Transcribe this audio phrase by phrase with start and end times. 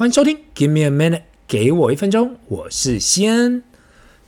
[0.00, 3.62] 欢迎收听，Give me a minute，给我一分钟，我是西恩。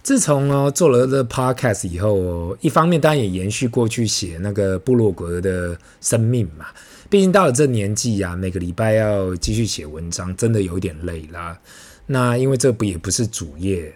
[0.03, 6.67] 自从哦做了这 podcast 以后，一方面当然也延续过去写那个部落格的生命嘛。
[7.09, 11.59] 毕竟到了这年纪呀、啊，每个礼拜要继续写文章，真的有点累啦。
[12.05, 13.95] 那因为这不也不是主业，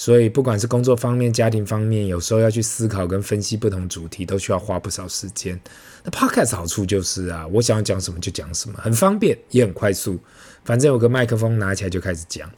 [0.00, 5.60] 所以不管是工作方面、家庭方面，有时候要去思考跟分析不同主题，都需要花不少时间。
[6.02, 10.18] 那 podcast 好处就是啊，我想要讲什么就讲什么，很方便也很快速。
[10.64, 12.50] 反正有个麦克风拿起来就开始讲，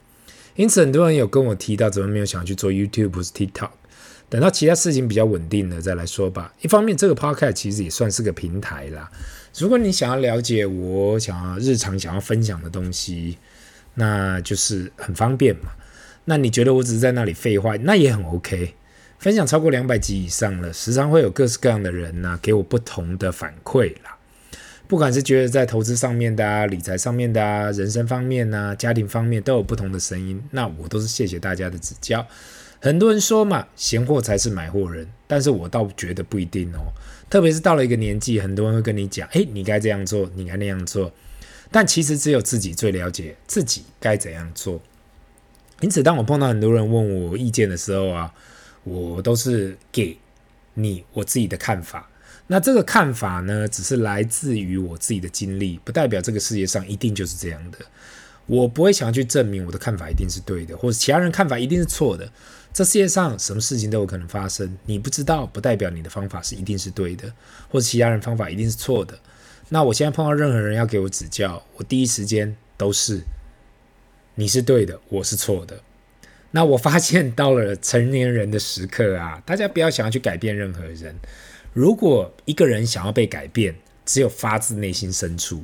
[0.55, 3.71] 因此很多人有跟我提到，怎么没有想去做 YouTube 或是 TikTok，
[4.29, 6.53] 等到其他事情比较稳定了再来说吧。
[6.61, 9.11] 一方面，这个 Podcast 其实也算是个平台啦。
[9.57, 13.37] 如果你想要了解我想要日常想要分享的东西，
[13.95, 15.73] 那就是很方便嘛。
[16.25, 18.75] 那你觉得我只是在那里废话，那也很 OK。
[19.19, 24.17] 分享超过两百集以上了，时常会有各式各样的人呐、给我不同的反馈啦。
[24.85, 32.27] 不管是觉得在投资上面的啊、理财上面的啊、人生方面啊、家庭方面都有不同的声音，那我都是谢谢大家的指教。
[32.81, 36.91] 很多人说嘛，闲货才是买货人，但是我倒觉得不一定哦。
[37.29, 41.11] 特别是到了一个年纪，很多人会跟你讲，诶，你该这样做，你该那样做。
[41.71, 44.81] 但其实只有自己最了解自己该怎样做。
[45.83, 48.33] 因此，当我碰到很多人问我意见的时候啊，
[48.85, 50.17] 我都是给
[50.75, 52.09] 你我自己的看法。
[52.47, 57.77] 那这个看法呢，只是来自于我自己的经历，不代表这个世界上一定就是这样的。
[58.45, 62.31] 我不会想要去证明我的看法一定是对的，或者其他人看法一定是错的。
[62.73, 67.29] 这世界上什么事情都有可能发生，你不知道不代表你的方法是一定是对的，
[67.69, 69.19] 或者其他人方法一定是错的。
[69.67, 73.21] 那我现在碰到任何人要给我指教，我第一时间都是
[74.35, 75.79] 你是对的，我是错的。
[76.51, 81.15] 那我发现到了成年人的时刻啊， 大家不要想要去改变任何人。
[81.73, 83.75] 如果一个人想要被改变，
[84.05, 85.63] 只有发自内心深处。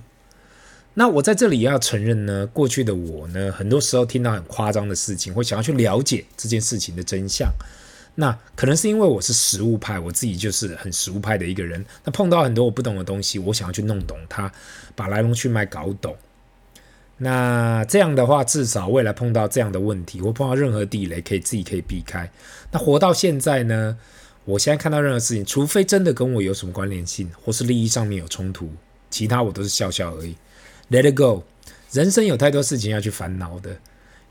[0.96, 7.50] 那我在这里要承认呢，过去的我呢，很多时候听到很夸张的事情，会想要去了解这件事情的真相。
[8.16, 11.86] 那可能是因为我是实物派，我自己就是很实物派的一个人。
[12.04, 14.52] 那碰到很多我不懂的东西，我想要去弄懂它，
[14.96, 16.16] 把来龙去脉搞懂。
[17.22, 22.28] 那这样的话，至少未来碰到这样的问题，或碰到任何地雷，可以自己可以避开。
[22.72, 23.98] 那活到现在呢？
[24.46, 28.72] 我现在看到任何事情，除非真的跟我有什么关联性，或是利益上面有冲突，
[29.12, 30.36] 其他我都是笑笑而已。
[30.90, 31.44] Let it go。
[31.92, 33.78] 人生有太多事情要去烦恼的，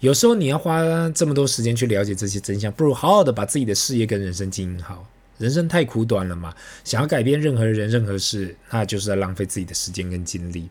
[0.01, 5.07] 有时候你要花这么多时间去了解这些真相，不如好好的把自己的事业跟人生经营好。
[5.37, 10.69] 人生太苦短了嘛，想要改变任何人、任何事，那就是在浪费自己的时间跟精力。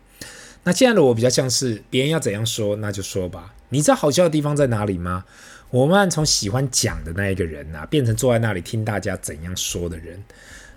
[0.68, 3.54] 那现在的我比较像是别人要怎样说，那就说吧。
[3.70, 5.24] 你知道好笑的地方在哪里吗？
[5.70, 10.22] 我们从喜欢讲的那一个人啊，变成坐在那里听大家怎样说的人。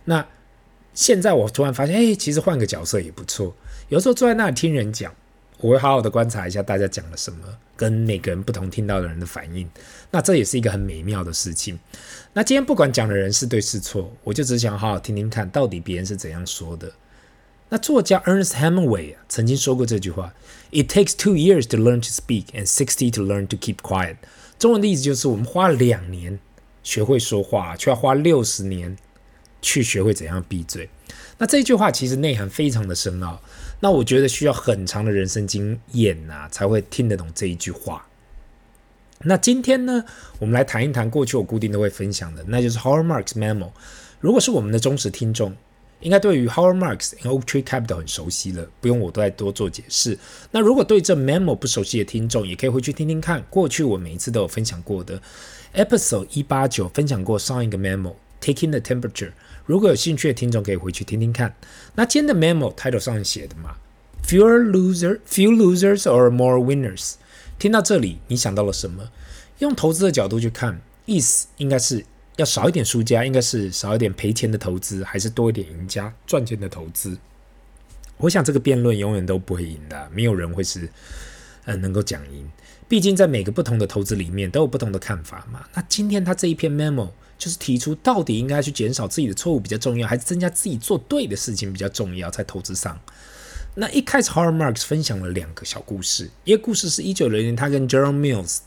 [0.05, 0.25] 那
[0.95, 3.53] 现在我突然发现，哎，其实换个角色也不错。
[3.89, 5.13] 有时候坐在那里听人讲，
[5.59, 7.39] 我会好好的观察一下大家讲了什么，
[7.75, 9.69] 跟每个人不同听到的人的反应。
[10.13, 11.77] 那这也是一个很美妙的事情。
[12.33, 16.93] 那今天不管讲的人是对是错，我就只想好好听听看到底别人是怎样说的。
[17.73, 20.35] 那作家 Ernest Hemingway，曾经说过这句话
[20.73, 24.17] ：“It takes two years to learn to speak and sixty to learn to keep quiet。”
[24.59, 26.41] 中文的意思就是，我们花了两年
[26.83, 28.97] 学会说话，却要花六十年
[29.63, 30.91] 去学会怎样闭嘴。
[31.39, 33.41] 那这句话其实内涵非常的深奥。
[33.79, 38.05] 那我觉得需要很长的人生经验呐、啊，才会听得懂这一句话。
[39.21, 40.05] 那今天呢，
[40.41, 43.71] 我们来谈一谈过去我固定都会分享的，那就是 Howard Marks Memo。
[44.19, 45.55] 如果是我们的忠实听众，
[46.01, 50.19] 应该对于 Howard Marks and Oaktree Capital 很熟悉了，不用我再多做解释。
[50.51, 55.21] 那如果对这 memo 不熟悉的听众，也可以回去听听看，过去我每一次都有分享过的
[55.75, 59.33] episode 一八九分享过上一个 memo Taking the Temperature。
[59.67, 61.55] 如果有兴趣的听众，可以回去听听看。
[61.95, 63.77] 那今天的 memo title 上写的嘛
[64.27, 67.15] ，Fewer loser, few losers or more winners。
[67.59, 69.11] 听到这里，你想到了什么？
[69.59, 72.07] 用投资的角度去看，意思应该是。
[72.41, 77.17] 要少一点输家，应该是少一点赔钱的投资，还是多一点赢家赚钱的投资？
[78.17, 80.89] 我想这个辩论永远都不会赢的，没有人会是
[81.67, 82.51] 呃能够讲赢。
[82.89, 85.65] 毕竟在每个不同的投资里面都有不同的看法嘛。
[85.75, 92.31] 那今天他这一篇 memo 就是提出，到底应该去减少自己的错误比较重要，还是增加自己做对的事情比较重要？
[92.31, 92.99] 在投资上，
[93.75, 98.59] 那一开始 Howard Marks 分享了两个小故事，一个故事是一九零零他跟 General Mills。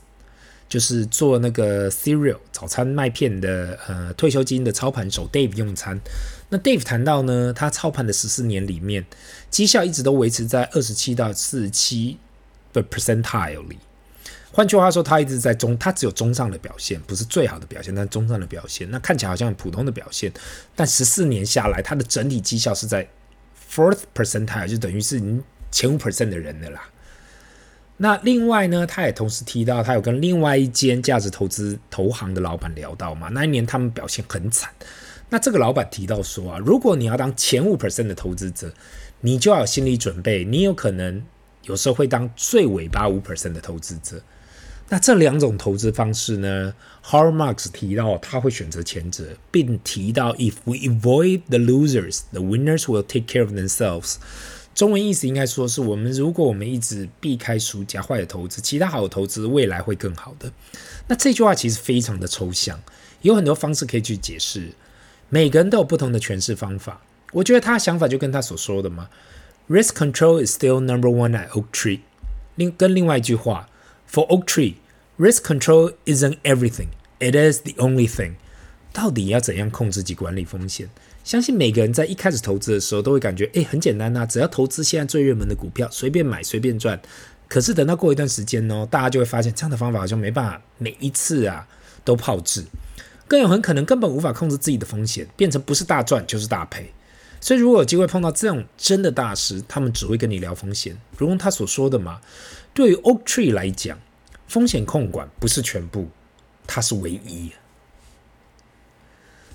[0.74, 6.00] 就是做那个 cereal 早餐麦片的呃退休金的操盘手 Dave 用餐。
[6.50, 9.06] 那 Dave 谈到呢，他操盘的十四年里面，
[9.52, 12.18] 绩效一直都维持在二十七到四十七
[12.74, 13.78] 的 percentile 里。
[14.52, 18.90] 换句话说，他一直在中，他只有中上的表现，不是最好的表现，但中上的表现。
[18.90, 20.34] 那看起来好像很普通的表现，
[20.76, 23.08] 但十四年下来，他的整体绩效是在
[23.72, 25.22] fourth percentile，就等于是
[25.70, 26.90] 前五 percent 的人的啦。
[28.04, 34.70] 那另外呢，他也同时提到，他有跟另外一间价值投资投行的老板聊到嘛，那一年他们表现很惨。
[35.30, 38.74] 那这个老板提到说啊，如果你要当前五 percent 的投资者，
[39.22, 41.24] 你就要有心理准备，你有可能
[41.62, 44.22] 有时候会当最尾巴五 percent 的投资者。
[44.90, 52.42] 那这两种投资方式呢 h a r m a r k s 提到他会选择前者，并提到 If we avoid the losers, the
[52.42, 54.16] winners will take care of themselves。
[54.76, 60.52] 中文意思应该说是我们如果我们一直避开输家坏的投资，其他好的投资未来会更好的。
[61.08, 62.80] 那这句话其实非常的抽象，
[63.22, 64.72] 有很多方式可以去解释，
[65.30, 67.02] 每个人都有不同的诠释方法。
[67.34, 69.10] 我觉得他的想法就跟他所说的嘛
[69.70, 72.00] ，Risk control is still number one at Oaktree。
[72.56, 73.70] 另跟另外一句话
[74.12, 74.76] ，For Oaktree,
[75.18, 76.90] risk control isn't everything,
[77.20, 78.36] it is the only thing。
[78.92, 80.90] 到底要怎样控制及管理风险？
[81.24, 87.02] 相信每个人在一开始投资的时候都会感觉，诶，很简单呐，只要投资现在最热门的股票，随便买随便赚。
[87.48, 91.68] 可是等到过一段时间呢，大家就会发现这样的方法好像没办法每一次啊
[92.04, 92.66] 都炮制，
[93.28, 96.92] 更有很可能根本无法控制自己的风险，变成不是大赚就是大赔。
[97.40, 100.98] 所以，如果有机会碰到这样真的大师，他们只会跟你聊风险。
[101.18, 102.20] 如同他所说的嘛，
[102.74, 104.00] 对于 Oaktree 来讲，
[104.48, 106.08] 风险控管不是全部，
[106.66, 107.52] 它是唯一。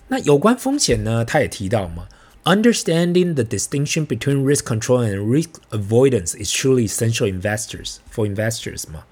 [0.08, 2.08] 那有关风险呢，他也提到嘛
[2.44, 9.04] ，Understanding the distinction between risk control and risk avoidance is truly essential investors for investors 嘛。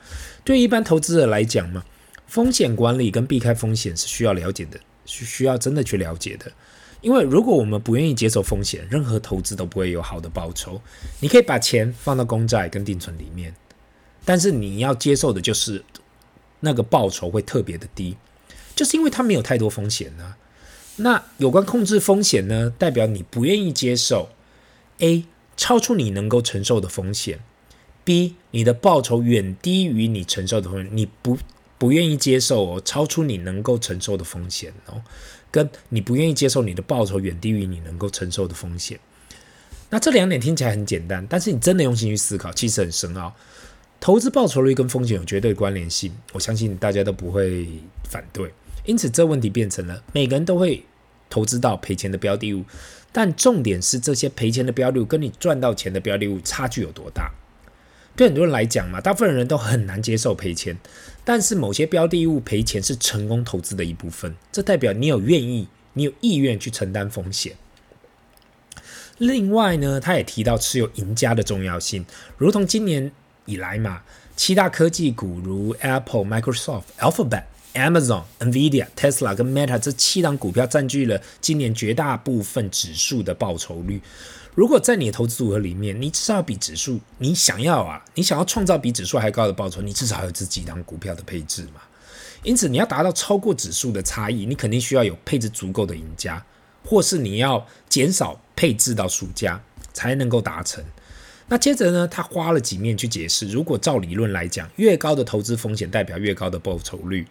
[0.42, 1.84] 对于一般投资者来讲嘛，
[2.26, 6.50] 风险管理跟避开风险是需要了解的，是需要真的去了解的。
[7.02, 10.80] 因为如果我们不愿意接受风险，任何投资都不会有好的报酬。
[11.20, 13.54] 你可以把钱放到公债跟定存里面，
[14.24, 15.84] 但是你要接受的就是
[16.60, 18.16] 那个报酬会特别的低，
[18.74, 20.34] 就是因为它没有太多风险呢。
[20.96, 24.30] 那有关控制风险呢，代表你不愿意接受
[24.98, 25.24] A
[25.56, 27.40] 超出你能够承受的风险
[28.04, 31.38] ，B 你的报酬远低于你承受的风险，你不
[31.78, 35.02] 不愿意接受哦，超出你能够承受的风险哦。
[35.50, 38.98] 跟你不愿意接受你的报酬远低于你能够承受的风险，
[39.88, 43.34] 那这两点听起来很简单，但是你真的用心去思考，其实很深奥。
[43.98, 47.66] 投资报酬率跟风险有绝对关联性，我相信大家都不会
[48.04, 48.52] 反对。
[48.86, 50.84] 因此，这问题变成了每个人都会
[51.28, 52.64] 投资到赔钱的标的物，
[53.12, 57.32] 但重点是这些赔钱的标的物跟你赚到钱的标的物差距有多大？
[58.14, 60.78] 对很多人来讲嘛，大部分人都很难接受赔钱，
[61.22, 67.56] 但是某些标的物赔钱是成功投资的一部分，这代表你有愿意，你有意愿去承担风险。
[69.18, 72.06] 另外呢，他也提到持有赢家的重要性，
[72.38, 73.12] 如同今年
[73.44, 74.02] 以来嘛，
[74.34, 77.44] 七大科技股如 Apple、Microsoft、Alphabet、
[77.76, 84.00] Amazon、Nvidia、Tesla 跟 Meta 这七档股票占据了今年绝大部分指数的报酬率。
[84.54, 91.82] 如果在你的投资组合里面，你至少比指数，你想要啊，你想要创造比指数还高的报酬，你至少有这几档股票的配置嘛。
[92.42, 96.42] 因此，你要达到超过指数的差异，你肯定需要有配置足够的赢家，
[96.84, 99.60] 或是你要减少配置到输家，
[99.92, 100.82] 才能够达成。
[101.48, 107.26] 那接着呢，他花了几面去解释，如果照理论来讲，越高的投资风险代表越高的报酬率。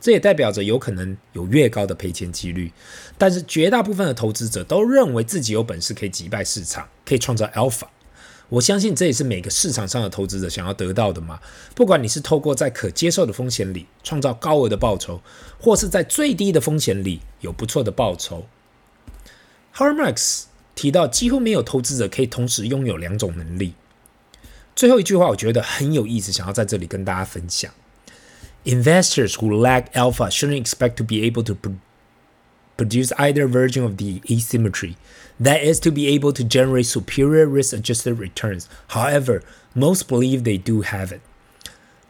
[0.00, 2.72] 这也代表着有可能有越高的赔钱几率，
[3.18, 7.86] 但是绝大部分的投资者都认为自己有本事可以击败市场，可以创造 alpha。
[8.48, 11.38] 我相信这也是每个市场上的投资者想要得到的嘛。
[11.74, 15.20] 不管你是透过在可接受的风险里创造高额的报酬，
[15.60, 18.46] 或是在最低的风险里有不错的报酬。
[19.70, 23.74] h a r m a x 提到，几乎没有投资者可以同时拥有两种能力。
[24.74, 27.72] 最后一句话，我觉得很有意思，想要在这里跟大家分享。
[28.65, 31.55] Investors who lack alpha shouldn't expect to be able to
[32.77, 34.95] produce either version of the asymmetry,
[35.39, 38.67] that is, to be able to generate superior risk-adjusted returns.
[38.87, 39.43] However,
[39.75, 41.21] most believe they do have it.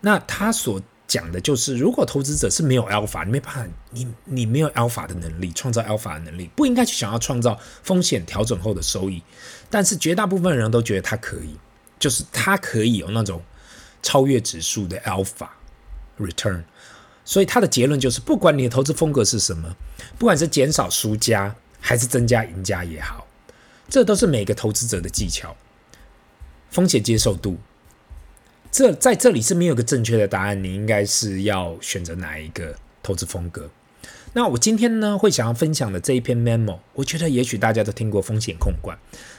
[0.02, 9.22] 那他所讲的就是，如果投资者是没有 alpha，你没办法，你你没有 alpha 的能力，创造 alpha 的能力，不应该去想要创造风险调整后的收益。
[9.70, 11.58] 但是绝大部分人都觉得他可以，
[12.00, 13.44] 就是他可以有那种
[14.02, 15.50] 超越指数的 alpha。
[16.21, 16.63] Return，
[17.25, 19.75] 所以他的结论就是，不管你的投资风格是什么，
[20.19, 23.27] 不管是减少输家还是增加赢家也好，
[23.89, 25.57] 这都是每个投资者的技巧。
[26.71, 27.59] 风险接受度，
[28.71, 33.69] 这在这里是没有个正确的答案，你应该是要选择哪一个投资风格。
[34.33, 38.97] 那我今天呢，会想要分享的这一篇 memo，我觉得也许大家都听过风险控管，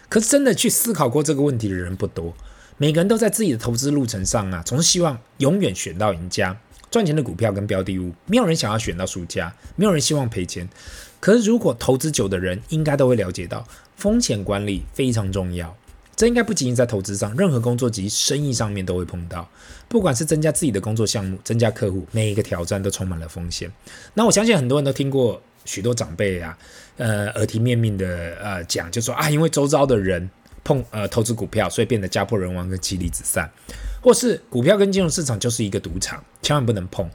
[0.10, 2.36] 可是真的去思考过这个问题的人不多。
[2.76, 6.60] 每个人都在自己的投资路程上啊，总是希望永远选到赢家。
[6.92, 10.70] 赚钱的股票跟标的物，没有人想要选到输家，没有人希望赔钱。
[11.20, 15.76] 可是，如果投资久的人，应该都会了解到，风险管理非常重要。
[16.16, 19.50] 这应该不仅仅在投资上，任何工作及生意上面都会碰到。
[19.88, 23.72] 不管是增加自己的工作项目，增加客户，每一个挑战都充满了风险。
[24.14, 26.58] 那我相信很多人都听过许多长辈啊，
[26.98, 30.30] 呃，耳提面命的呃讲，就说啊，因为周遭的人
[30.64, 33.50] 碰呃投资股票，所以变得家破人亡跟妻离子散，
[34.02, 37.10] 或是股票跟金融市场就是一个赌场，千万不能碰。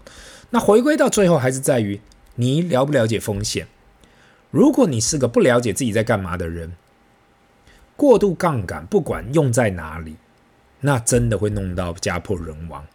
[0.50, 2.00] 那回归到最后，还是在于
[2.36, 3.66] 你了不了解风险。
[4.50, 6.72] 如果你是个不了解自己在干嘛的人，
[7.96, 10.16] 过度杠杆，不管用在哪里，
[10.80, 12.86] 那真的会弄到家破人亡。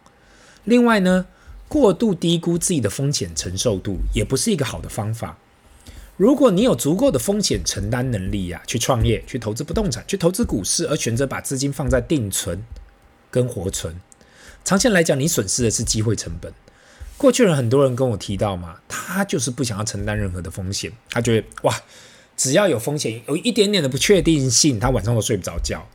[0.64, 1.26] 另外呢，
[1.68, 5.36] 过度低估自己的风险承受度，也不是一个好的方法。
[6.16, 12.62] 如果你有足够的风险承担能力呀、啊，去创业、去投资不动产、去投资股市，而选择把资金放在定存
[13.32, 13.96] 跟活存，
[14.64, 16.52] 长线来讲，你损失的是机会成本。
[17.16, 21.74] 过去人很多人跟我提到嘛，他就是不想要承担任何的风险，他觉得哇。
[22.34, 25.86] 只要有风险，有一点点的不确定性，他晚上都睡不着觉，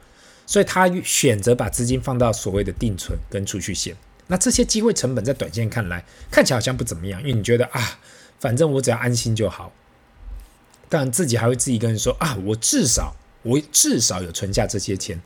[0.45, 3.97] 所以他选择把资金放到所谓的定存跟储蓄险。
[4.27, 7.99] 那这些机会成本在短线看来看起来好像不怎么样，因为你觉得啊，
[8.39, 9.73] 反正我只要安心就好。
[10.87, 15.19] 但自己还会自己跟人说啊，我至少我至少有存下这些钱。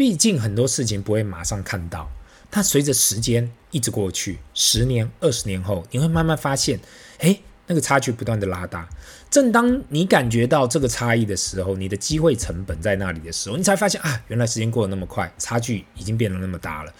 [0.00, 2.10] 毕竟很多事情不会马上看到，
[2.48, 6.80] 但随着时间一直过去，十年、二十年后，你会慢慢发现，
[7.18, 7.42] 诶。
[7.66, 8.88] 那个差距不断的拉大，
[9.30, 16.92] 正当你感觉到这个差异的时候，你的机会成本在那里的时候，你才发现啊，原来时间过得那么快，差距已经变得那么大了。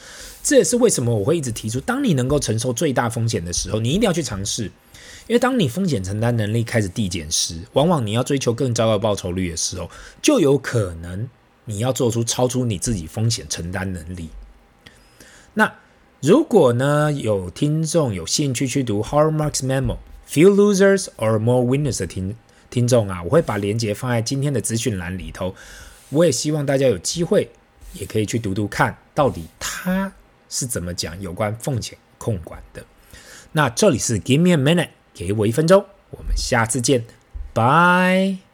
[0.42, 4.71] 这也是为什么我会一直提出，当你能够承受最大风险的时候，你一定要去尝试。
[5.26, 9.90] 因为当你风险承担能力开始递减时，往往你要追求更高的报酬率的时候，
[10.23, 11.28] 就有可能
[11.71, 14.29] 你要做出超出你自己风险承担能力。
[15.55, 15.73] 那
[16.21, 19.99] 如果呢，有听众有兴趣去读 Howard Marks Memo。
[20.29, 22.37] Few losers or more winners 的听
[22.71, 25.57] 听众啊，我会把链接放在今天的资讯栏里头。
[26.11, 27.50] 我也希望大家有机会
[27.95, 30.12] 也可以去读读看，到底他
[30.49, 32.85] 是怎么讲有关风险控管的。
[33.53, 37.05] 那这里是 Give me a minute，给我一分钟，我们下次见，
[37.53, 38.50] 拜。